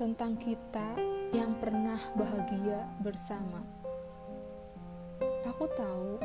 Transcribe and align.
tentang 0.00 0.32
kita 0.40 0.96
yang 1.36 1.60
pernah 1.60 2.00
bahagia 2.16 2.88
bersama. 3.04 3.60
Aku 5.44 5.68
tahu 5.76 6.16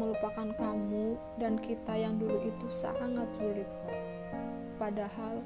melupakan 0.00 0.48
kamu 0.56 1.20
dan 1.36 1.60
kita 1.60 1.92
yang 1.92 2.16
dulu 2.16 2.40
itu 2.40 2.66
sangat 2.72 3.28
sulit. 3.36 3.68
Padahal 4.80 5.44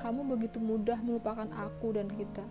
kamu 0.00 0.32
begitu 0.32 0.56
mudah 0.56 0.96
melupakan 1.04 1.44
aku 1.52 1.92
dan 1.92 2.08
kita. 2.08 2.48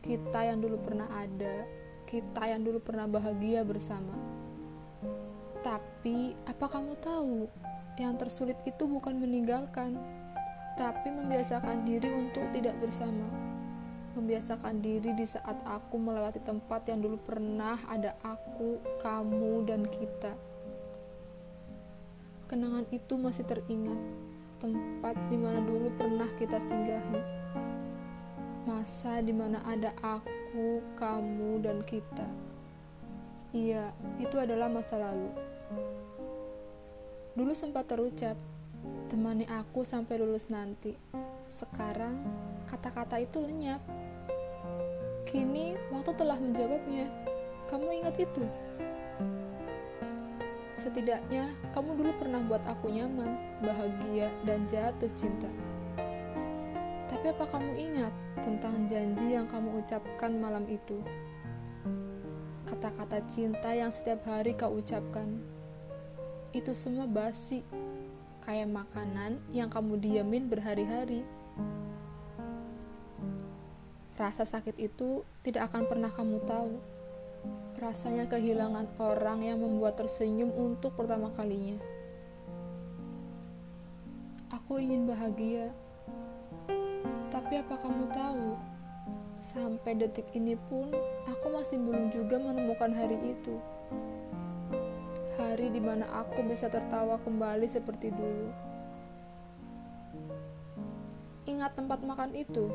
Kita 0.00 0.48
yang 0.48 0.64
dulu 0.64 0.80
pernah 0.80 1.12
ada, 1.12 1.68
kita 2.08 2.48
yang 2.48 2.64
dulu 2.64 2.80
pernah 2.80 3.04
bahagia 3.04 3.60
bersama. 3.60 4.16
Tapi 5.60 6.32
apa 6.48 6.64
kamu 6.64 6.96
tahu, 6.96 7.44
yang 8.00 8.16
tersulit 8.16 8.56
itu 8.64 8.88
bukan 8.88 9.20
meninggalkan, 9.20 10.00
tapi 10.78 11.10
membiasakan 11.10 11.82
diri 11.82 12.14
untuk 12.14 12.46
tidak 12.54 12.78
bersama 12.78 13.48
membiasakan 14.18 14.82
diri 14.82 15.14
di 15.14 15.22
saat 15.22 15.54
aku 15.62 15.94
melewati 15.94 16.42
tempat 16.42 16.90
yang 16.90 16.98
dulu 16.98 17.22
pernah 17.22 17.78
ada 17.86 18.18
aku, 18.26 18.82
kamu, 18.98 19.62
dan 19.62 19.86
kita. 19.86 20.34
Kenangan 22.50 22.82
itu 22.90 23.14
masih 23.14 23.46
teringat, 23.46 24.00
tempat 24.58 25.14
di 25.30 25.38
mana 25.38 25.62
dulu 25.62 25.94
pernah 25.94 26.26
kita 26.34 26.58
singgahi. 26.58 27.22
Masa 28.66 29.22
di 29.22 29.30
mana 29.30 29.62
ada 29.62 29.94
aku, 30.02 30.82
kamu, 30.98 31.62
dan 31.62 31.78
kita. 31.86 32.26
Iya, 33.54 33.94
itu 34.18 34.34
adalah 34.34 34.66
masa 34.66 34.98
lalu. 34.98 35.30
Dulu 37.38 37.54
sempat 37.54 37.86
terucap, 37.86 38.34
temani 39.08 39.48
aku 39.48 39.82
sampai 39.82 40.20
lulus 40.20 40.52
nanti. 40.52 40.92
Sekarang, 41.48 42.20
kata-kata 42.68 43.16
itu 43.18 43.40
lenyap. 43.40 43.80
Kini 45.24 45.76
waktu 45.88 46.12
telah 46.16 46.36
menjawabnya. 46.36 47.08
Kamu 47.68 47.88
ingat 48.00 48.16
itu? 48.20 48.44
Setidaknya 50.78 51.50
kamu 51.74 51.98
dulu 51.98 52.12
pernah 52.16 52.40
buat 52.46 52.62
aku 52.64 52.88
nyaman, 52.94 53.60
bahagia, 53.60 54.30
dan 54.46 54.62
jatuh 54.70 55.10
cinta. 55.18 55.50
Tapi 57.10 57.34
apa 57.34 57.44
kamu 57.50 57.72
ingat 57.74 58.14
tentang 58.40 58.86
janji 58.86 59.34
yang 59.34 59.50
kamu 59.50 59.82
ucapkan 59.82 60.38
malam 60.38 60.64
itu? 60.70 61.02
Kata-kata 62.68 63.24
cinta 63.26 63.74
yang 63.74 63.90
setiap 63.90 64.22
hari 64.28 64.54
kau 64.54 64.76
ucapkan. 64.78 65.40
Itu 66.54 66.72
semua 66.78 67.10
basi, 67.10 67.66
kayak 68.48 68.72
makanan 68.72 69.36
yang 69.52 69.68
kamu 69.68 70.00
diamin 70.00 70.48
berhari-hari. 70.48 71.20
Rasa 74.16 74.48
sakit 74.48 74.80
itu 74.80 75.20
tidak 75.44 75.68
akan 75.68 75.84
pernah 75.84 76.08
kamu 76.08 76.40
tahu. 76.48 76.80
Rasanya 77.76 78.24
kehilangan 78.24 78.88
orang 78.96 79.44
yang 79.44 79.60
membuat 79.60 80.00
tersenyum 80.00 80.48
untuk 80.56 80.96
pertama 80.96 81.28
kalinya. 81.36 81.76
Aku 84.48 84.80
ingin 84.80 85.04
bahagia, 85.04 85.68
tapi 87.28 87.60
apa 87.60 87.76
kamu 87.76 88.08
tahu? 88.16 88.56
Sampai 89.44 89.92
detik 89.92 90.24
ini 90.32 90.56
pun, 90.72 90.88
aku 91.28 91.52
masih 91.52 91.76
belum 91.76 92.08
juga 92.16 92.40
menemukan 92.40 92.96
hari 92.96 93.36
itu. 93.36 93.60
Hari 95.38 95.70
di 95.70 95.78
mana 95.78 96.02
aku 96.18 96.42
bisa 96.42 96.66
tertawa 96.66 97.14
kembali 97.22 97.70
seperti 97.70 98.10
dulu. 98.10 98.50
Ingat 101.46 101.78
tempat 101.78 102.02
makan 102.02 102.34
itu? 102.34 102.66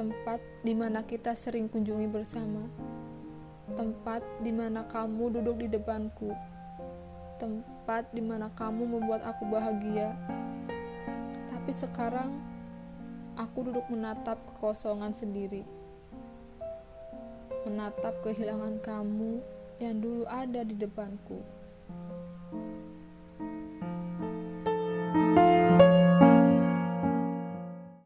tempat 0.00 0.40
di 0.64 0.72
mana 0.72 1.04
kita 1.04 1.36
sering 1.36 1.68
kunjungi 1.68 2.08
bersama, 2.08 2.64
tempat 3.76 4.24
di 4.40 4.48
mana 4.48 4.88
kamu 4.88 5.28
duduk 5.36 5.60
di 5.60 5.68
depanku, 5.68 6.32
tempat 7.36 8.08
di 8.16 8.24
mana 8.24 8.48
kamu 8.56 8.96
membuat 8.96 9.20
aku 9.28 9.44
bahagia. 9.44 10.16
Tapi 11.52 11.68
sekarang 11.68 12.32
aku 13.36 13.68
duduk 13.68 13.84
menatap 13.92 14.40
kekosongan 14.56 15.12
sendiri, 15.12 15.68
menatap 17.68 18.24
kehilangan 18.24 18.80
kamu 18.80 19.44
yang 19.80 19.98
dulu 19.98 20.28
ada 20.28 20.60
di 20.60 20.76
depanku. 20.76 21.40